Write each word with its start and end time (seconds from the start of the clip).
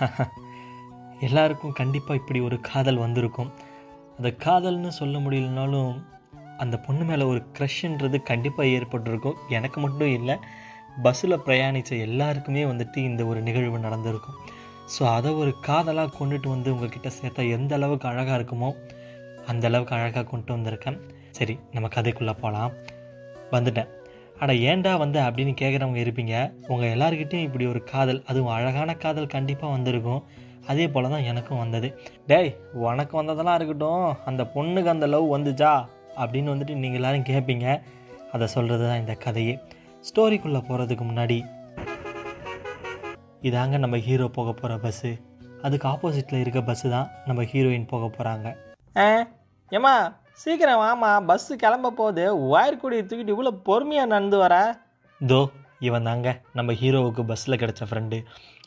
எல்லாருக்கும் 1.20 1.72
கண்டிப்பாக 1.72 2.20
இப்படி 2.20 2.40
ஒரு 2.40 2.60
காதல் 2.60 2.96
வந்திருக்கும். 2.96 3.50
அந்த 4.16 4.28
காதல்னு 4.28 4.88
சொல்ல 4.88 5.18
முடியலனாலும் 5.18 5.92
அந்த 6.56 6.78
பொண்ணு 6.78 7.04
மேலே 7.04 7.24
ஒரு 7.24 7.46
க்ரஷ்ன்றது 7.58 8.22
கண்டிப்பாக 8.22 8.68
ஏற்பட்டிருக்கும். 8.68 9.38
எனக்கு 9.48 9.80
மட்டும் 9.80 10.12
இல்லை 10.12 10.36
பஸ்ஸில் 11.02 11.44
பிரயாணித்த 11.46 11.98
எல்லாருக்குமே 11.98 12.64
வந்துட்டு 12.64 12.96
இந்த 12.96 13.26
ஒரு 13.26 13.40
நிகழ்வு 13.40 13.78
நடந்திருக்கும். 13.78 14.36
ஸோ 14.98 15.02
அதை 15.02 15.32
ஒரு 15.32 15.54
காதலாக 15.60 16.14
கொண்டுட்டு 16.18 16.48
வந்து 16.48 16.72
உங்ககிட்ட 16.74 17.10
சேர்த்தா 17.22 17.50
எந்த 17.50 17.74
அளவுக்கு 17.74 18.08
அழகாக 18.08 18.38
இருக்குமோ 18.38 18.70
அந்த 19.46 19.66
அளவுக்கு 19.66 19.94
அழகாக 19.94 20.26
கொண்டு 20.26 20.56
வந்திருக்கேன். 20.56 20.98
சரி 21.30 21.58
நம்ம 21.72 21.88
கதைக்குள்ளே 21.88 22.34
போகலாம் 22.40 22.72
வந்துட்டேன். 23.50 23.90
ஆனால் 24.40 24.58
ஏன்டா 24.58 24.98
வந்த 24.98 25.18
அப்படின்னு 25.22 25.52
கேட்குறவங்க 25.60 26.00
இருப்பீங்க. 26.04 26.34
உங்கள் 26.68 26.92
எல்லாருக்கிட்டையும் 26.94 27.46
இப்படி 27.48 27.66
ஒரு 27.66 27.84
காதல் 27.84 28.22
அதுவும் 28.26 28.54
அழகான 28.56 28.96
காதல் 28.96 29.26
கண்டிப்பாக 29.26 29.72
வந்திருக்கும். 29.72 30.22
அதே 30.66 30.88
போல் 30.88 31.10
தான் 31.10 31.22
எனக்கும் 31.22 31.58
வந்தது. 31.58 31.88
டேய் 32.26 32.50
உனக்கு 32.72 33.16
வந்ததெல்லாம் 33.16 33.54
இருக்கட்டும். 33.54 34.14
அந்த 34.24 34.44
பொண்ணுக்கு 34.54 34.86
அந்த 34.86 35.06
லவ் 35.06 35.34
வந்துச்சா? 35.36 35.72
அப்படின்னு 36.16 36.52
வந்துட்டு 36.52 36.74
நீங்கள் 36.74 37.00
எல்லோரும் 37.00 37.22
கேட்பீங்க 37.22 37.66
அதை 38.32 38.46
சொல்கிறது 38.46 38.84
தான் 38.88 38.98
இந்த 38.98 39.14
கதையே. 39.14 39.54
ஸ்டோரிக்குள்ளே 40.04 40.60
போகிறதுக்கு 40.68 41.04
முன்னாடி 41.04 41.38
இதாங்க 43.42 43.78
நம்ம 43.78 43.96
ஹீரோ 43.96 44.28
போக 44.28 44.52
போகிற 44.52 44.78
பஸ்ஸு 44.78 45.10
அதுக்கு 45.62 45.88
ஆப்போசிட்டில் 45.88 46.40
இருக்க 46.40 46.60
பஸ்ஸு 46.60 46.90
தான் 46.90 47.10
நம்ம 47.26 47.42
ஹீரோயின் 47.42 47.86
போக 47.86 48.06
போகிறாங்க 48.06 48.46
ஏமா 48.96 49.06
ஏம்மா? 49.72 49.94
சீக்கிரம் 50.42 50.80
வாமா 50.80 51.10
பஸ்ஸு 51.28 51.54
கிளம்ப 51.62 51.90
போது 51.90 52.22
ஒயர் 52.52 52.76
கூடிய 52.76 53.02
தூக்கிட்டு 53.02 53.32
இவ்வளோ 53.34 53.50
பொறுமையாக 53.68 54.08
நடந்து 54.08 54.38
வர? 54.38 54.54
தோ 55.20 55.38
இவன் 55.78 56.02
தாங்க. 56.02 56.28
நம்ம 56.52 56.72
ஹீரோவுக்கு 56.72 57.22
பஸ்ஸில் 57.22 57.56
கிடச்ச 57.56 57.82
ஃப்ரெண்டு 57.90 58.18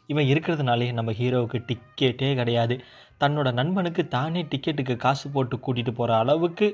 இவன் 0.06 0.26
இருக்கிறதுனாலே 0.26 0.94
நம்ம 0.94 1.12
ஹீரோவுக்கு 1.12 1.60
டிக்கெட்டே 1.70 2.36
கிடையாது. 2.36 2.76
தன்னோட 3.20 3.52
நண்பனுக்கு 3.54 4.08
தானே 4.08 4.42
டிக்கெட்டுக்கு 4.44 4.96
காசு 4.96 5.30
போட்டு 5.30 5.58
கூட்டிகிட்டு 5.58 5.94
போகிற 5.94 6.18
அளவுக்கு 6.18 6.68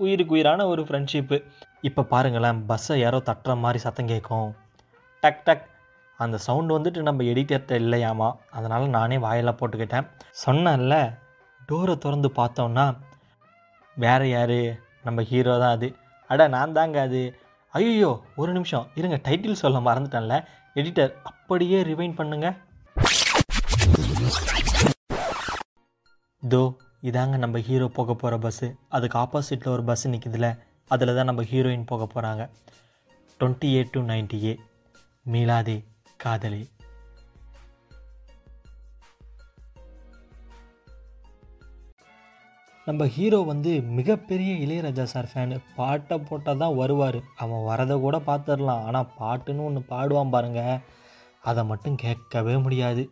உயிருக்கு 0.00 0.34
உயிரான 0.34 0.66
ஒரு 0.66 0.82
ஃப்ரெண்ட்ஷிப்பு 0.82 1.38
இப்போ 1.80 2.02
பாருங்களேன் 2.02 2.66
பஸ்ஸை 2.66 2.96
யாரோ 3.00 3.20
தட்டுற 3.30 3.56
மாதிரி 3.58 3.78
சத்தம் 3.78 4.06
கேட்கும் 4.06 4.48
டக் 5.22 5.44
டக். 5.44 5.66
அந்த 6.18 6.36
சவுண்டு 6.38 6.78
வந்துட்டு 6.78 7.02
நம்ம 7.02 7.22
எடிட்டர்கிட்ட 7.22 7.74
இல்லையாமா? 7.84 8.30
அதனால் 8.50 8.88
நானே 8.88 9.18
வாயில் 9.18 9.58
போட்டுக்கிட்டேன். 9.60 10.08
சொன்னேன்ல 10.46 10.96
டோரை 11.68 11.98
திறந்து 11.98 12.30
பார்த்தோன்னா 12.36 12.86
வேற 14.04 14.22
யார்? 14.34 14.58
நம்ம 15.06 15.22
ஹீரோ 15.30 15.54
தான் 15.62 15.74
அது. 15.76 15.88
அட 16.30 16.48
நான் 16.54 16.74
தாங்க 16.78 16.98
அது. 17.08 17.22
ஐயோ 17.74 18.10
ஒரு 18.40 18.50
நிமிஷம். 18.56 18.86
இருங்க 18.98 19.16
டைட்டில் 19.26 19.60
சொல்ல 19.62 19.78
மறந்துட்டேன்ல. 19.88 20.36
எடிட்டர் 20.80 21.12
அப்படியே 21.30 21.78
ரிவைண்ட் 21.90 22.18
பண்ணுங்க. 22.20 22.48
தோ 26.42 26.62
இதாங்க 27.08 27.36
நம்ம 27.44 27.58
ஹீரோ 27.68 27.86
போக 27.98 28.14
போகிற 28.14 28.36
பஸ்ஸு 28.44 28.68
அதுக்கு 28.96 29.16
ஆப்போசிட்டில் 29.24 29.74
ஒரு 29.74 29.84
பஸ் 29.88 30.08
நிற்குதுல 30.12 30.48
அதில் 30.90 31.16
தான் 31.18 31.28
நம்ம 31.30 31.42
ஹீரோயின் 31.50 31.90
போக 31.90 32.04
போகிறாங்க 32.04 32.42
twenty 33.40 33.68
eight 33.76 33.94
to 33.94 34.00
ninety 34.10 34.38
eight 34.44 34.54
மீளாதே 35.32 35.76
காதலே. 36.24 36.60
நம்ம 42.88 43.06
ஹீரோ 43.06 43.38
வந்து 43.40 43.80
மிகப்பெரிய 43.96 44.50
இளையராஜா 44.66 45.02
சார் 45.02 45.28
ஃபேனு 45.32 45.56
பாட்டை 45.74 46.16
போட்டால் 46.18 46.56
தான் 46.56 46.76
வருவார். 46.76 47.18
அவன் 47.36 47.66
வரதை 47.70 48.00
கூட 48.00 48.16
பார்த்துடலாம். 48.18 48.84
ஆனால் 48.84 49.10
பாட்டுன்னு 49.18 49.64
ஒன்று 49.64 49.80
பாடுவான் 49.90 50.30
பாருங்க. 50.30 50.62
அதை 51.42 51.64
மட்டும் 51.64 51.96
கேட்கவே 51.96 52.56
முடியாது. 52.56 53.02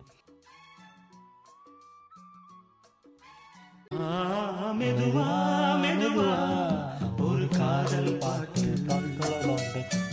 ஒரு 7.29 7.49
காதல் 7.59 8.19
பாட்டு 8.19 8.65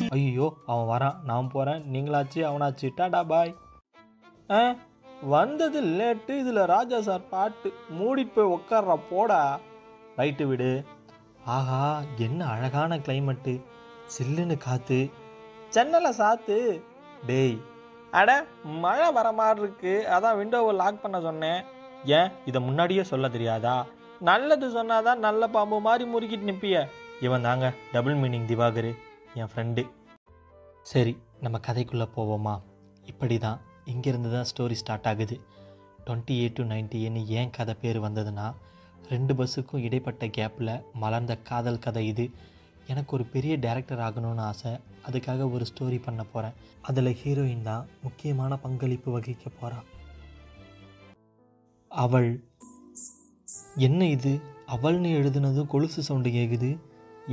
ஐயோ 0.09 0.47
அவன் 0.65 0.89
வரான். 0.93 1.21
நான் 1.23 1.51
போகிறேன் 1.53 1.83
நீங்களாச்சு 1.93 2.41
அவனாச்சு. 2.49 2.89
டாடா 2.95 3.23
பாய். 3.23 3.55
ஆ? 4.49 4.59
வந்தது 5.31 5.79
லேட்டு 5.99 6.33
இதில் 6.41 6.69
ராஜா 6.71 6.97
சார் 7.07 7.29
பாட்டு 7.33 7.69
மூடிட்டு 7.97 8.33
போய் 8.35 8.53
உட்கார்றா 8.55 8.95
போடா. 9.09 9.41
ரைட்டு 10.17 10.45
விடு. 10.49 10.71
ஆஹா 11.55 11.79
என்ன 12.25 12.39
அழகான 12.53 12.97
கிளைமேட்டு 13.05 13.53
சில்லுன்னு 14.15 14.57
காற்று 14.65 14.99
ஜன்னலை 15.75 16.11
சாத்து. 16.19 16.57
டேய் 17.27 17.57
அட 18.19 18.29
மழை 18.83 19.07
வர 19.11 19.27
மாதிரி 19.31 19.61
இருக்கு. 19.65 19.93
அதான் 20.15 20.37
விண்டோவை 20.39 20.73
லாக் 20.81 21.01
பண்ண 21.03 21.17
சொன்னேன். 21.21 21.61
ஏன்? 22.17 22.29
இதை 22.45 22.59
முன்னாடியே 22.67 23.03
சொல்ல 23.11 23.29
தெரியாதா? 23.35 23.75
நல்லது 24.29 24.67
சொன்னாதான் 24.77 25.23
நல்ல 25.27 25.47
பாம்பு 25.55 25.79
மாதிரி 25.87 26.05
முறுக்கிட்டு 26.11 26.49
நிற்பிய 26.49 26.77
இவன் 27.27 27.45
தாங்க 27.47 27.65
டபுள் 27.93 28.17
மீனிங் 28.21 28.47
திவாகர் 28.51 28.91
என் 29.39 29.51
ஃப்ரெண்டு 29.51 29.83
சரி 30.91 31.13
நம்ம 31.45 31.59
கதைக்குள்ளே 31.67 32.07
போவோமா? 32.17 32.55
இப்படி 33.11 33.37
தான் 33.37 33.59
இங்கேருந்து 33.91 34.29
தான் 34.35 34.47
ஸ்டோரி 34.51 34.75
ஸ்டார்ட் 34.81 35.07
ஆகுது. 35.11 35.35
டுவெண்ட்டி 36.05 36.35
எயிட் 36.41 36.57
டு 36.57 36.63
நைன்டின்னு 36.71 37.21
ஏன் 37.39 37.53
கதை 37.57 37.73
பேர் 37.81 37.99
வந்ததுன்னா 38.05 38.47
ரெண்டு 39.11 39.33
பஸ்ஸுக்கும் 39.39 39.83
இடைப்பட்ட 39.87 40.25
கேப்பில் 40.37 40.73
மலர்ந்த 41.01 41.33
காதல் 41.49 41.83
கதை 41.85 42.03
இது. 42.11 42.25
எனக்கு 42.91 43.11
ஒரு 43.17 43.25
பெரிய 43.33 43.53
டேரக்டர் 43.65 44.03
ஆகணும்னு 44.05 44.43
ஆசை. 44.49 44.71
அதுக்காக 45.07 45.47
ஒரு 45.55 45.65
ஸ்டோரி 45.69 45.99
பண்ண 46.05 46.21
போகிறேன் 46.23 46.57
அதில் 46.89 47.17
ஹீரோயின் 47.21 47.67
தான் 47.69 47.87
முக்கியமான 48.05 48.57
பங்களிப்பு 48.63 49.09
வகிக்க 49.15 49.45
போகிறான் 49.59 49.85
அவள் 51.91 52.29
என்ன 53.87 54.01
இது? 54.15 54.33
அவள்னு 54.75 55.09
எழுதுனதும் 55.19 55.71
கொலுசு 55.73 56.01
சவுண்டு 56.07 56.29
கேட்குது 56.37 56.69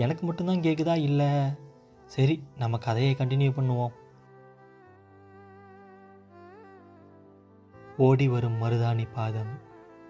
எனக்கு 0.04 0.22
மட்டும்தான் 0.26 0.64
கேட்குதா 0.66 0.94
இல்லை? 1.08 1.28
சரி 2.14 2.34
நம்ம 2.62 2.78
கதையை 2.86 3.12
கண்டினியூ 3.18 3.50
பண்ணுவோம். 3.58 3.94
ஓடி 8.00 8.28
வரும் 8.28 8.62
மருதாணி 8.62 9.06
பாதம் 9.12 9.60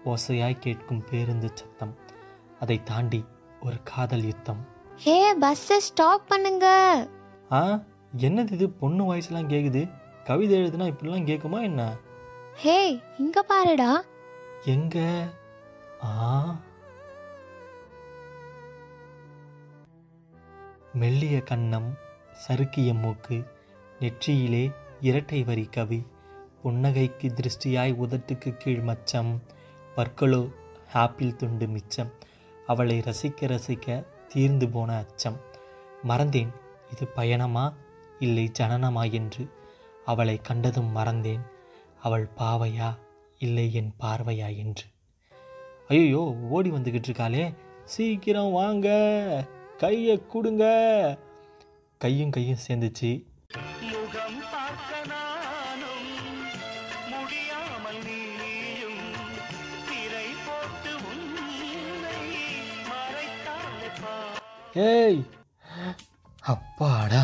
ஓசையாய் 0.05 0.59
கேட்கும் 0.59 1.03
பேருந்து 1.09 1.51
சத்தம். 1.53 1.97
அதை 2.59 2.83
தாண்டி 2.83 3.25
ஒரு 3.61 3.75
காதல் 3.83 4.23
யுத்தம். 4.23 4.67
ஹே 4.95 5.33
பஸ்ஸை 5.33 5.79
ஸ்டாப் 5.79 6.27
பண்ணுங்க. 6.27 6.65
ஆ 7.51 7.83
என்னது 8.17 8.51
இது? 8.51 8.69
பொண்ணு 8.69 9.15
வாய்ஸ்லாம் 9.15 9.47
கேட்குது 9.47 9.91
கவிதை 10.23 10.61
எழுதுனா 10.61 10.93
இப்படிலாம் 10.93 11.25
கேட்குமா 11.25 11.61
என்ன? 11.61 11.97
ஹே 12.53 13.01
இங்க 13.17 13.43
பாருடா. 13.43 14.03
எங்க? 14.65 15.27
ஆ. 16.03 16.59
மெல்லிய 20.93 21.37
கன்னம் 21.37 21.97
சறுக்கிய 22.47 22.93
மூக்கு 22.93 23.43
நெற்றியிலே 23.99 24.73
இரட்டை 24.99 25.43
வரி 25.43 25.65
கவி. 25.65 26.05
புன்னகைக்கு 26.63 27.33
திருஷ்டியாய் 27.33 27.93
உதட்டுக்கு 27.93 28.57
கீழ் 28.57 28.79
மச்சம். 28.79 29.39
பற்களோ 29.95 30.53
ஆப்பிள் 30.93 31.35
துண்டு 31.35 31.67
மிச்சம். 31.67 32.11
அவளை 32.67 32.99
ரசிக்க 32.99 33.45
ரசிக்க 33.45 34.05
தீர்ந்து 34.27 34.69
போன 34.69 34.97
அச்சம். 34.97 35.39
மறந்தேன். 36.07 36.53
இது 36.91 37.07
பயணமா? 37.07 37.73
இல்லை 38.19 38.51
ஜனனமா? 38.59 39.11
என்று 39.11 39.49
அவளை 40.05 40.37
கண்டதும் 40.37 40.95
மறந்தேன். 40.95 41.41
அவள் 42.01 42.29
பாவையா? 42.37 42.97
இல்லை 43.37 43.73
என் 43.73 43.93
பார்வையா? 43.99 44.57
என்று. 44.57 44.83
ஐயோ 45.87 46.35
ஓடி 46.49 46.71
வந்துக்கிட்டு 46.71 47.09
இருக்காளே. 47.09 47.55
சீக்கிரம் 47.85 48.51
வாங்க. 48.51 49.47
கையை 49.77 50.27
கொடுங்க. 50.27 50.63
கையும் 51.97 52.29
கையும் 52.29 52.57
சேர்ந்துச்சு. 52.67 53.23
முகம் 53.81 54.49
ஏய். 64.73 65.21
அப்பாடா 66.43 67.21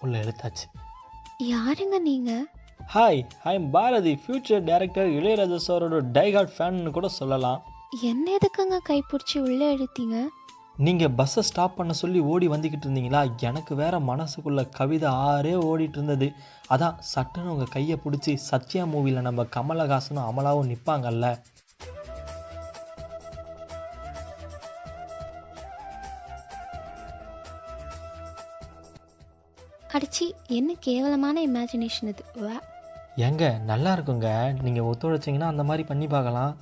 உள்ள 0.00 0.18
எழுத்தாச்சு 0.18 0.66
யாருங்க 1.44 1.98
நீங்க? 1.98 2.30
Hi 2.94 3.26
I 3.42 3.54
am 3.54 3.70
Bharathi 3.70 4.20
future 4.22 4.64
director 4.64 5.06
Ilaiyaraaja 5.08 5.58
சாரோட 5.68 6.00
டைகார்ட் 6.12 6.52
ஃபேன்னு 6.58 6.90
கூட 6.90 7.08
சொல்லலாம். 7.08 7.60
என்ன 8.00 8.38
எதுக்குங்க 8.38 8.78
கைப்பிடிச்சி 8.88 9.38
உள்ளே 9.38 9.76
எடுத்தீங்க 9.76 10.16
நீங்கள் 10.76 11.10
பஸ்ஸை 11.10 11.42
ஸ்டாப் 11.42 11.76
பண்ண 11.76 11.92
சொல்லி 11.92 12.20
ஓடி 12.20 12.48
வந்துக்கிட்டு 12.48 12.86
இருந்தீங்களா? 12.86 13.36
எனக்கு 13.40 13.74
வேற 13.74 13.98
மனசுக்குள்ள 13.98 14.68
கவிதை 14.70 15.10
ஆறே 15.10 15.54
ஓடிட்டு 15.70 15.98
இருந்தது. 15.98 16.32
அதான் 16.68 16.98
சட்டுன்னு 17.14 17.52
உங்கள் 17.54 17.68
கையை 17.68 17.98
பிடிச்சி 18.04 18.34
சத்யா 18.34 18.84
மூவியில் 18.84 19.20
நம்ம 19.20 19.46
கமலஹாசனும் 19.56 20.28
அமலாவும் 20.30 20.70
நிற்பாங்கல்ல 20.72 21.26
அடிச்சி 29.94 30.26
என்ன 30.58 30.74
கேவலமான 30.80 31.36
இமேஜினேஷன் 31.46 32.10
இது? 32.12 32.24
வா. 32.44 32.56
ஏங்க 33.26 33.44
நல்லா 33.70 33.90
இருக்குங்க. 33.96 34.28
நீங்கள் 34.62 34.88
ஒத்துழைச்சிங்கன்னா 34.90 35.48
அந்த 35.52 35.62
மாதிரி 35.62 35.84
பண்ணி 35.84 36.06
பார்க்கலாம். 36.06 36.52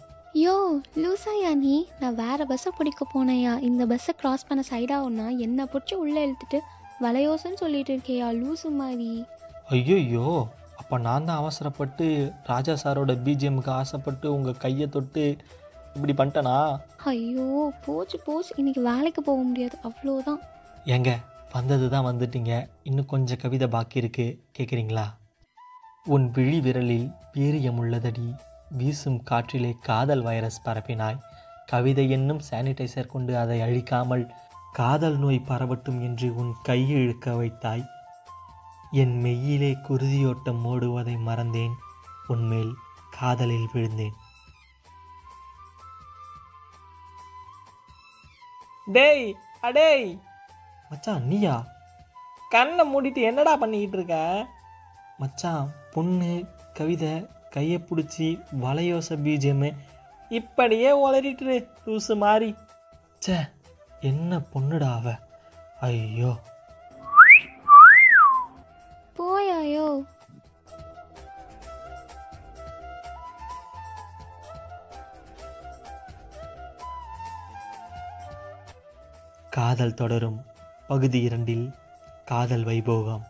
யோ 0.44 0.54
லூசாயா 1.02 1.50
நீ? 1.54 1.75
நான் 2.00 2.14
வேற 2.14 2.44
பஸ்ஸை 2.44 2.70
பிடிக்க 2.78 3.04
போனேயா 3.14 3.52
இந்த 3.69 3.86
பஸ்ஸை 3.86 4.12
கிராஸ் 4.20 4.46
பண்ண 4.48 4.62
சைடாகும்னா 4.70 5.26
என்னை 5.46 5.64
பிடிச்சி 5.72 5.94
உள்ளே 5.94 6.20
இழுத்துட்டு 6.26 6.58
வளையோசன்னு 7.04 7.60
சொல்லிட்டு 7.62 7.92
இருக்கியா 7.94 8.28
லூசு 8.40 8.70
மாதிரி. 8.80 9.10
ஐயோ 9.70 10.26
அப்போ 10.80 10.98
நான் 10.98 11.25
தான் 11.25 11.40
அவசரப்பட்டு 11.42 12.06
ராஜா 12.44 12.75
சாரோட 12.82 13.12
பிஜிஎம்க்கு 13.25 13.70
ஆசைப்பட்டு 13.70 14.26
உங்கள் 14.34 14.60
கையை 14.64 14.88
தொட்டு 14.88 15.25
இப்படி 15.96 16.12
பண்ணிட்டேனா? 16.12 16.58
ஐயோ 17.04 17.72
போச்சு 17.86 18.19
போச்சு. 18.26 18.52
இன்னைக்கு 18.56 18.82
வேலைக்கு 18.82 19.22
போக 19.22 19.42
முடியாது. 19.42 19.76
அவ்வளோதான் 19.88 20.40
ஏங்க 20.86 21.12
வந்தது 21.52 21.90
தான் 21.90 22.06
வந்துட்டீங்க. 22.06 22.52
இன்னும் 22.82 23.06
கொஞ்சம் 23.06 23.40
கவிதை 23.42 23.68
பாக்கி 23.68 23.96
இருக்கு. 23.96 24.26
கேட்குறீங்களா 24.58 25.06
உன் 26.06 26.30
விழி 26.30 26.60
விரலில் 26.60 27.08
வீரியமுள்ளதடி 27.32 28.34
வீசும் 28.68 29.20
காற்றிலே 29.30 29.78
காதல் 29.78 30.22
வைரஸ் 30.22 30.62
பரப்பினாய். 30.64 31.18
கவிதை 31.66 32.10
என்னும் 32.10 32.42
சானிடைசர் 32.50 33.06
கொண்டு 33.06 33.38
அதை 33.38 33.60
அழிக்காமல் 33.60 34.24
காதல் 34.72 35.18
நோய் 35.18 35.46
பரவட்டும் 35.48 36.00
என்று 36.02 36.34
உன் 36.34 36.52
கையை 36.62 36.96
இழுக்க 37.02 37.34
வைத்தாய். 37.34 37.84
என் 38.90 39.16
மெய்யிலே 39.24 39.72
குருதியோட்டம் 39.88 40.62
ஓடுவதை 40.64 41.16
மறந்தேன். 41.26 41.74
உன்மேல் 42.26 42.72
காதலில் 43.10 43.68
விழுந்தேன். 43.72 44.16
டேய் 48.86 49.36
அடேய்! 49.60 50.08
மச்சான் 50.90 51.23
நீயா? 51.23 51.55
கண்ணை 52.50 52.85
மூடிட்டு 52.93 53.20
என்னடா 53.23 53.56
பண்ணிக்கிட்டு 53.56 53.96
இருக்க? 53.96 54.17
மச்சான் 55.19 55.67
பொண்ணு 55.93 56.31
கவிதை 56.75 57.12
கையை 57.50 57.79
பிடிச்சி 57.81 58.26
வலையோச 58.62 59.17
பிஜிஎம்மு 59.25 59.70
இப்படியே 60.31 60.90
உளறிட்டு 61.05 61.56
லூசு 61.87 62.17
மாதிரி 62.17 62.50
ச்சே 63.23 63.38
என்ன 64.00 64.40
பொண்ணுடா 64.52 64.90
அவ? 64.99 65.14
ஐயோ. 65.81 66.32
போயாயோ? 69.19 69.87
காதல் 79.50 79.94
தொடரும். 79.94 80.38
பகுதி 80.90 81.20
இரண்டில் 81.20 81.64
காதல் 82.25 82.62
வைபோகம். 82.64 83.25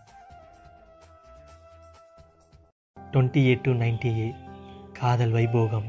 Twenty 3.13 3.41
eight 3.49 3.63
to 3.63 3.73
ninety 3.73 4.11
eight 4.21 4.39
காதல் 4.93 5.31
வைபோகம். 5.31 5.89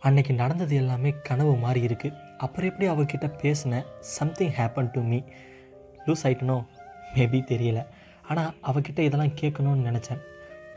அன்னைக்கு 0.00 0.34
நடந்தது 0.34 0.76
எல்லாமே 0.76 1.14
கனவு 1.22 1.56
மாறி 1.56 1.80
இருக்கு. 1.80 2.12
அப்புறம் 2.38 2.70
எப்படி 2.70 2.90
அவகிட்ட 2.90 3.38
பேசினேன் 3.38 3.88
something 4.00 4.54
happen 4.58 4.90
to 4.90 5.00
me 5.00 5.20
loose 6.06 6.26
ஆயிட்டனோ? 6.28 6.58
Maybe 7.14 7.42
தெரியல. 7.52 7.86
ஆனால் 8.28 8.54
அவகிட்ட 8.62 8.98
இதெல்லாம் 8.98 9.36
கேட்கணும்னு 9.40 9.88
நினச்சேன். 9.90 10.22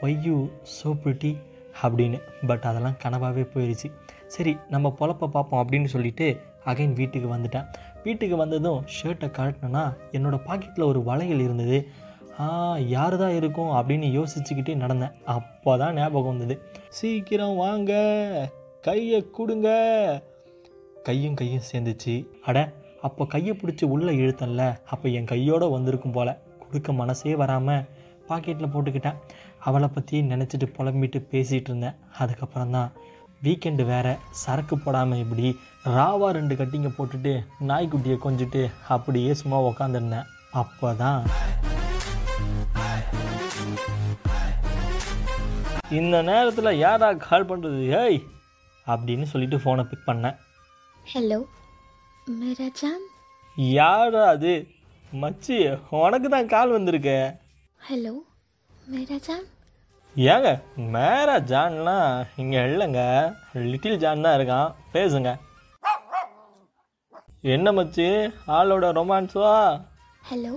ஒய் 0.01 0.17
யூ 0.21 0.37
சோ 0.77 0.97
ப்ரிட்டி 1.03 1.37
அப்படின்னு. 1.85 2.19
பட் 2.49 2.65
அதெல்லாம் 2.69 2.97
கனவாகவே 3.03 3.45
போயிடுச்சு 3.53 3.89
சரி 4.35 4.53
நம்ம 4.73 4.87
பொழப்ப 4.99 5.29
பார்ப்போம் 5.35 5.61
அப்படின்னு 5.63 5.89
சொல்லிட்டு 5.95 6.27
அகைன் 6.71 6.95
வீட்டுக்கு 6.99 7.27
வந்துட்டேன். 7.35 7.67
வீட்டுக்கு 8.05 8.35
வந்ததும் 8.41 8.79
ஷர்ட்டை 8.95 9.27
கழட்டினேன்னா 9.37 9.83
என்னோடய 10.17 10.45
பாக்கெட்டில் 10.47 10.89
ஒரு 10.91 10.99
வளையல் 11.09 11.43
இருந்தது. 11.47 11.77
யார் 12.95 13.15
தான் 13.21 13.35
இருக்கும் 13.37 13.71
அப்படின்னு 13.77 14.07
யோசிச்சுக்கிட்டே 14.17 14.73
நடந்தேன். 14.81 15.13
அப்போ 15.35 15.71
தான் 15.81 15.95
ஞாபகம் 15.99 16.33
வந்தது. 16.33 16.55
சீக்கிரம் 16.97 17.55
வாங்க 17.63 17.93
கையை 18.87 19.19
கொடுங்க. 19.37 19.69
கையும் 21.07 21.37
கையும் 21.39 21.67
சேர்ந்துச்சு. 21.69 22.15
அட 22.49 22.57
அப்போ 23.07 23.25
கையை 23.33 23.53
பிடிச்சி 23.61 23.85
உள்ளே 23.95 24.13
இழுத்தன்ல. 24.21 24.63
அப்போ 24.93 25.07
என் 25.17 25.31
கையோடு 25.31 25.65
வந்திருக்கும் 25.77 26.15
போல். 26.17 26.37
கொடுக்க 26.63 26.93
மனசே 27.01 27.33
வராமல் 27.41 27.85
பாக்கெட்டில் 28.29 28.73
போட்டுக்கிட்டேன். 28.73 29.19
அவளை 29.67 29.87
பற்றி 29.95 30.17
நினச்சிட்டு 30.31 30.67
புலம்பிட்டு 30.77 31.19
பேசிகிட்டு 31.31 31.69
இருந்தேன். 31.71 31.97
அதுக்கப்புறம் 32.21 32.73
தான் 32.77 32.91
வீக்கெண்டு 33.45 33.83
வேற 33.91 34.07
சரக்கு 34.43 34.75
போடாமல் 34.83 35.21
இப்படி 35.23 35.47
ராவா 35.95 36.27
ரெண்டு 36.37 36.53
கட்டிங்க 36.59 36.89
போட்டுட்டு 36.97 37.33
நாய்க்குட்டியை 37.69 38.17
கொஞ்சிட்டு 38.25 38.61
அப்படியே 38.95 39.33
சும்மா 39.41 39.59
உக்காந்துருந்தேன். 39.69 40.29
அப்போ 40.61 40.89
தான் 41.03 41.21
இந்த 45.99 46.15
நேரத்தில் 46.29 46.79
யாரா 46.85 47.09
கால் 47.27 47.49
பண்ணுறது 47.49 47.81
ஏய் 47.99 48.17
அப்படின்னு 48.87 49.25
சொல்லிட்டு 49.31 49.57
ஃபோனை 49.63 49.83
பிக் 49.91 50.07
பண்ணேன். 50.09 50.37
ஹலோ 51.11 51.39
மேரா 52.39 52.67
ஜான் 52.79 53.05
யாரா 53.77 54.23
அது? 54.35 54.55
மச்சி 55.21 55.57
உனக்கு 56.01 56.29
தான் 56.35 56.51
கால் 56.55 56.75
வந்திருக்கு. 56.77 57.17
ஹலோ 57.87 58.13
மேரா 58.91 59.19
ஜான் 59.27 59.45
ஏங்க 60.17 60.49
மேரா 60.93 61.35
ஜான்லாம் 61.49 62.11
இங்கே 62.35 62.59
இல்லைங்க. 62.67 63.01
லிட்டில் 63.71 63.99
ஜான் 63.99 64.21
தான் 64.21 64.37
இருக்கான். 64.37 64.69
பேசுங்க. 64.93 65.31
என்ன 67.55 67.71
மச்சி 67.71 68.07
ஆளோட 68.57 68.85
ரொமான்ஸா 68.97 69.51
ஹலோ 70.29 70.53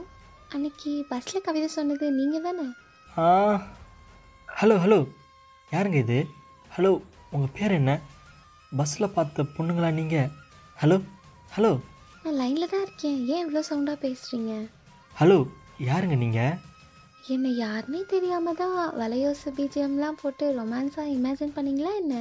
அன்னைக்கு 0.54 0.92
பஸ்ஸில் 1.10 1.44
கவிதை 1.46 1.68
சொன்னது 1.68 2.06
நீங்கள் 2.10 2.42
தானே? 2.42 2.64
ஆ. 3.18 3.26
Hello 4.48 4.76
hello. 4.78 5.00
யாருங்க 5.70 5.98
இது? 6.04 6.18
ஹலோ 6.70 6.92
உங்கள் 7.30 7.54
பேர் 7.54 7.72
என்ன? 7.72 7.92
பஸ்ஸில் 8.72 9.14
பார்த்த 9.14 9.46
பொண்ணுங்களா 9.56 9.90
நீங்கள் 9.92 10.30
ஹலோ 10.78 10.98
ஹலோ. 11.56 11.72
நான் 12.24 12.34
லைனில் 12.34 12.72
தான் 12.72 12.84
இருக்கேன். 12.86 13.20
ஏன் 13.26 13.42
இவ்வளோ 13.44 13.62
சவுண்டாக 13.68 13.98
பேசுகிறீங்க 14.06 14.52
ஹலோ 15.14 15.38
யாருங்க 15.80 16.14
நீங்கள் 16.16 16.58
என்னை 17.24 17.56
யாருன்னே 17.56 18.06
தெரியாம 18.06 18.52
தான் 18.52 18.98
வலையோச 18.98 19.50
பிஜிஎம்லாம் 19.56 20.20
போட்டு 20.22 20.54
ரொமான்ஸாக 20.54 21.14
இமேஜின் 21.16 21.56
பண்ணீங்களா 21.56 21.94
என்ன? 21.96 22.14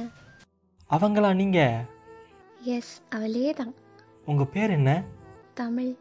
அவங்களா 0.90 1.34
நீங்கள் 1.34 1.84
எஸ் 2.66 3.00
அவளே 3.08 3.52
தான். 3.52 3.72
உங்கள் 4.24 4.46
பேர் 4.46 4.70
என்ன? 4.70 5.02
தமிழ். 5.54 5.92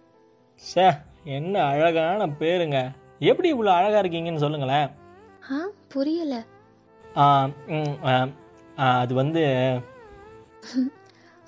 சே 0.64 0.86
என்ன 1.24 1.64
அழகான 1.64 2.28
பேருங்க. 2.28 2.78
எப்படி 3.20 3.54
இவ்வளோ 3.54 3.68
அழகாக 3.70 4.00
இருக்கீங்கன்னு 4.00 4.38
சொல்லுங்களேன். 4.38 4.90
ஆ 5.50 5.60
புரியல. 5.88 6.44
ஆ, 7.18 7.48
ம், 7.68 7.96
ஆ, 8.04 8.28
ஆ, 8.78 9.00
அது 9.00 9.14
வந்து 9.14 9.44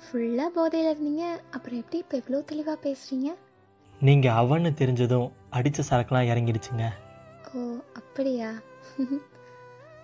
ஃபுல்லாக 0.02 0.48
போதையில் 0.48 0.96
இருந்தீங்க. 0.96 1.24
அப்புறம் 1.50 1.78
எப்படி 1.78 1.98
இப்போ 1.98 2.16
இவ்வளோ 2.16 2.44
தெளிவாக 2.44 2.88
பேசுகிறீங்க 2.88 3.28
நீங்கள் 4.00 4.32
அவன்னு 4.32 4.74
தெரிஞ்சதும் 4.74 5.28
அடித்த 5.50 5.82
சரக்குலாம் 5.90 6.28
இறங்கிடுச்சுங்க. 6.28 6.84
அப்படியா? 8.12 8.48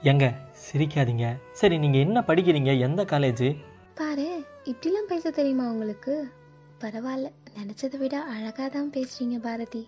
ஏங்க 0.02 0.26
சிரிக்காதீங்க. 0.64 1.26
சரி 1.52 1.78
நீங்கள் 1.78 2.00
என்ன 2.00 2.20
படிக்கிறீங்க? 2.20 2.78
எந்த 2.78 3.04
காலேஜ் 3.04 3.48
பாரு 3.94 4.26
இப்படிலாம் 4.64 5.08
பேச 5.08 5.30
தெரியுமா 5.30 5.64
உங்களுக்கு? 5.70 6.14
பரவாயில்ல 6.82 7.28
நினச்சதை 7.58 7.98
விட 7.98 8.16
அழகாக 8.34 8.68
தான் 8.68 8.90
பேசுகிறீங்க 8.90 9.38
பாரதி. 9.38 9.82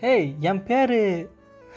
ஏய் 0.00 0.34
என் 0.40 0.62
பேர்? 0.62 1.28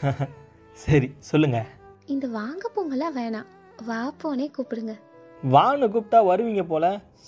சரி 0.84 1.10
சொல்லுங்க. 1.30 1.66
இந்த 2.06 2.26
வாங்க 2.26 2.70
போங்கலாம் 2.76 3.16
வேணாம் 3.16 3.50
வா 3.86 4.12
போனே 4.22 4.50
கூப்பிடுங்க. 4.56 4.94
வான்னு 5.42 5.88
கூப்பிட்டா 5.94 6.20
வருவீங்க 6.30 6.64
போல. 6.64 6.84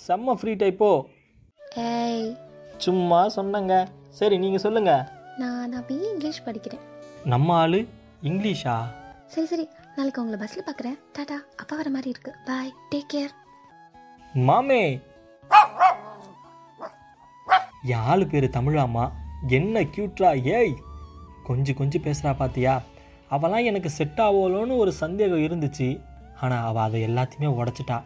செம்ம 0.07 0.35
ஃப்ரீ 0.41 0.53
டைப்போ 0.53 0.91
ஏய். 1.85 2.27
சும்மா 2.77 3.27
சொன்னங்க. 3.27 3.87
சரி 4.09 4.37
நீங்கள் 4.37 4.65
சொல்லுங்க. 4.67 4.91
நான் 5.37 5.69
நான் 5.69 5.87
பிஏ 5.87 6.07
இங்கிலீஷ் 6.13 6.45
படிக்கிறேன். 6.45 6.83
நம்ம 7.25 7.55
ஆளு? 7.55 7.79
இங்கிலீஷா? 8.21 8.75
சரி 9.27 9.45
சரி. 9.45 9.67
நாளைக்கு 9.95 10.21
உங்களை 10.21 10.39
பஸ்ஸில் 10.39 10.63
பார்க்குறேன் 10.63 10.97
டாடா. 11.13 11.37
அப்பா 11.57 11.75
வர 11.75 11.89
மாதிரி 11.89 12.09
இருக்கு. 12.09 12.31
பாய் 12.45 12.73
டேக் 12.89 13.09
கேர் 13.13 13.33
மாமே! 14.45 14.99
என் 17.83 17.99
ஆளு 17.99 18.27
பேர் 18.27 18.43
தமிழாமா 18.43 19.11
என்ன 19.47 19.81
க்யூட்ரா 19.81 20.43
ஏய்! 20.43 20.73
கொஞ்சம் 21.43 21.75
கொஞ்சம் 21.75 22.03
பேசுகிறா 22.03 22.35
பாத்தியா? 22.35 22.81
அவளாம் 23.31 23.63
எனக்கு 23.63 23.89
செட் 23.89 24.21
ஆகலோன்னு 24.21 24.77
ஒரு 24.77 24.91
சந்தேகம் 24.91 25.45
இருந்துச்சு. 25.47 26.01
ஆனால் 26.41 26.65
அவள் 26.65 26.83
அதை 26.83 27.07
எல்லாத்தையுமே 27.07 27.49
உடச்சிட்டா. 27.59 28.03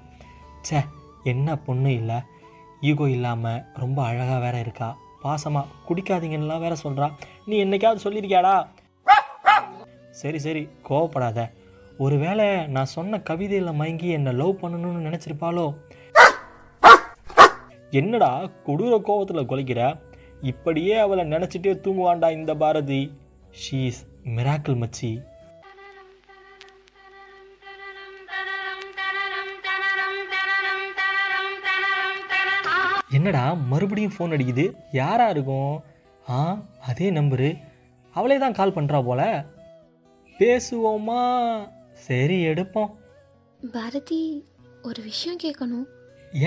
ச்சே 0.63 0.79
என்ன 1.23 1.57
பொண்ணு 1.57 1.93
இல்லை. 1.93 2.19
ஈகோ 2.81 3.09
இல்லாமல் 3.09 3.63
ரொம்ப 3.73 4.03
அழகாக 4.03 4.39
வேற 4.39 4.59
இருக்கா. 4.59 4.97
பாசமாக 5.23 5.67
குடிக்காதீங்கன்னுலாம் 5.89 6.59
வேற 6.59 6.75
சொல்கிறா 6.83 7.11
நீ 7.45 7.65
என்னைக்காவது 7.65 8.03
சொல்லியிருக்கியாடா? 8.03 8.67
சரி 10.21 10.39
சரி 10.45 10.61
கோவப்படாத. 10.87 11.39
ஒருவேளை 12.05 12.45
நான் 12.75 12.93
சொன்ன 12.95 13.19
கவிதையில் 13.29 13.77
மயங்கி 13.79 14.09
என்னை 14.17 14.31
லவ் 14.41 14.61
பண்ணணும்னு 14.61 15.05
நினச்சிருப்பாளோ? 15.07 15.65
என்னடா 17.99 18.29
கொடூர 18.67 18.93
கோவத்தில் 19.07 19.49
கொலைக்கிற? 19.51 19.81
இப்படியே 20.51 20.93
அவளை 21.05 21.23
நினச்சிட்டே 21.33 21.71
தூங்குவாண்டா 21.85 22.29
இந்த 22.37 22.51
பாரதி. 22.61 23.01
ஷீஸ் 23.61 24.01
மிராக்கிள் 24.37 24.77
மச்சி. 24.83 25.11
என்னடா 33.17 33.45
மறுபடியும் 33.71 34.13
ஃபோன் 34.17 34.33
அடிக்குது? 34.35 34.65
யாராக 34.99 35.33
இருக்கும்? 35.35 35.73
ஆ 36.35 36.37
அதே 36.89 37.09
நம்பரு 37.17 37.49
அவளே 38.15 38.37
தான் 38.43 38.57
கால் 38.59 38.77
பண்ணுறா 38.77 38.99
போல. 39.09 39.23
பேசுவோமா? 40.41 41.23
சரி 42.05 42.37
எடுப்போம். 42.45 42.91
பாரதி 43.71 44.21
ஒரு 44.81 44.99
விஷயம் 45.09 45.39
கேட்கணும். 45.43 45.87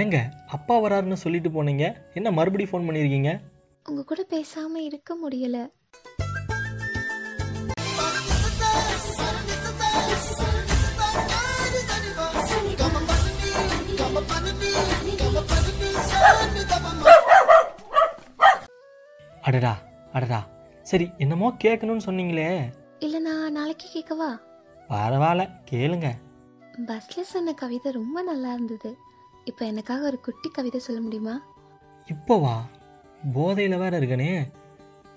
ஏங்க 0.01 0.17
அப்பா 0.47 0.75
வராருன்னு 0.85 1.17
சொல்லிட்டு 1.25 1.51
போனீங்க. 1.57 1.85
என்ன 2.15 2.29
மறுபடியும் 2.31 2.73
ஃபோன் 2.73 2.87
பண்ணியிருக்கீங்க 2.87 3.33
உங்க 3.89 4.05
கூட 4.11 4.27
பேசாம 4.31 4.75
இருக்க 4.89 5.17
முடியல. 5.23 5.59
அடடா 19.49 19.73
அடடா. 20.13 20.39
சரி 20.83 21.07
என்னமோ 21.19 21.49
கேட்கணும்னு 21.65 22.07
சொன்னீங்களே. 22.07 22.49
இல்ல 22.99 23.19
நான் 23.19 23.53
நாளைக்கு 23.53 23.87
கேட்கவா 23.93 24.41
பரவாயில்ல 24.89 25.51
கேளுங்க. 25.71 26.13
பஸ்ல 26.87 27.21
சொன்ன 27.21 27.53
கவிதை 27.53 27.93
ரொம்ப 27.93 28.23
நல்லா 28.23 28.53
இருந்தது. 28.53 28.97
இப்போ 29.45 29.67
எனக்காக 29.67 30.07
ஒரு 30.07 30.21
குட்டி 30.21 30.49
கவிதை 30.49 30.81
சொல்ல 30.81 31.01
முடியுமா? 31.03 31.47
இப்போ 32.07 32.39
வா. 32.39 32.69
போதையில் 33.33 33.77
வேற 33.77 34.01
இருக்கனே. 34.01 34.53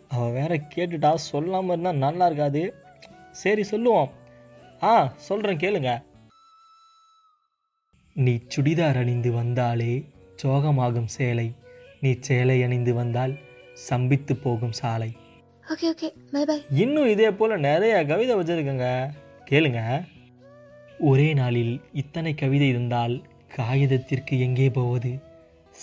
அவள் 0.10 0.32
வேற 0.32 0.56
கேட்டுட்டா 0.76 1.14
சொல்லாமல் 1.14 1.70
இருந்தால் 1.70 1.96
நல்லா 1.96 2.26
இருக்காது. 2.26 2.74
சரி 3.32 3.64
சொல்லுவோம். 3.64 4.12
ஆ 4.84 5.14
சொல்கிறேன் 5.16 5.58
கேளுங்க. 5.58 6.04
நீ 8.14 8.40
சுடிதார் 8.56 8.98
அணிந்து 8.98 9.32
வந்தாலே 9.32 10.06
சோகமாகும் 10.44 11.06
சேலை. 11.06 11.56
நீ 12.02 12.18
சேலை 12.20 12.64
அணிந்து 12.64 12.94
வந்தால் 12.94 13.38
சம்பித்து 13.74 14.36
போகும் 14.36 14.72
சாலை. 14.72 15.18
Okay 15.74 15.88
okay. 15.94 16.10
பை 16.34 16.42
பை 16.50 16.56
இன்னும் 16.82 17.10
இதே 17.14 17.30
போல் 17.40 17.54
நிறைய 17.66 17.94
கவிதை 18.10 18.34
வச்சுருக்கேங்க. 18.36 18.86
கேளுங்க. 19.50 19.82
ஒரே 21.10 21.26
நாளில் 21.40 21.74
இத்தனை 22.02 22.32
கவிதை 22.34 22.68
இருந்தால் 22.68 23.16
காகிதத்திற்கு 23.56 24.40
எங்கே 24.46 24.68
போவது? 24.78 25.12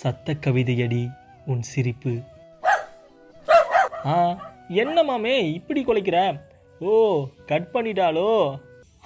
சத்த 0.01 0.35
கவிதையடி 0.45 1.03
உன் 1.45 1.61
சிரிப்பு. 1.71 2.13
ஆ 4.05 4.15
என்ன 4.83 5.03
மாமே 5.03 5.35
இப்படி 5.59 5.83
குலைக்கிற? 5.83 6.19
ஓ 6.79 6.91
கட் 7.51 7.69
பண்ணிட்டாளோ? 7.73 8.29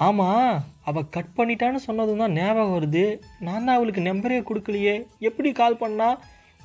ஆமாம் 0.07 0.63
அவள் 0.89 1.11
கட் 1.15 1.35
பண்ணிட்டான்னு 1.37 1.87
சொன்னதும் 1.87 2.21
தான் 2.23 2.37
ஞாபகம் 2.41 2.75
வருது. 2.75 3.05
நான் 3.39 3.65
தான் 3.65 3.77
அவளுக்கு 3.77 4.01
நம்பரே 4.01 4.39
கொடுக்கலையே. 4.49 4.95
எப்படி 5.29 5.51
கால் 5.51 5.81
பண்ணா? 5.83 6.09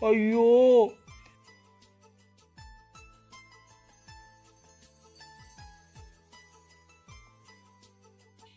ஐயோ 0.00 0.48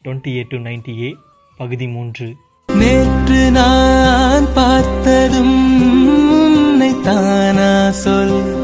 twenty 0.07 0.31
eight 0.39 0.47
to 0.47 0.57
ninety 0.57 1.01
eight 1.01 1.15
பகுதி 1.57 1.87
மூன்று. 1.87 2.35
நேற்று 2.73 3.51
நான் 3.51 4.47
பார்த்ததும் 4.53 5.81
உன்னை 6.31 7.01
தானா 7.01 7.91
சொல். 7.91 8.56